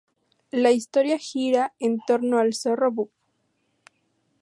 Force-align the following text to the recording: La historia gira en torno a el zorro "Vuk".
La 0.49 0.71
historia 0.71 1.19
gira 1.19 1.73
en 1.79 1.99
torno 1.99 2.39
a 2.39 2.43
el 2.43 2.55
zorro 2.55 2.91
"Vuk". 2.91 3.11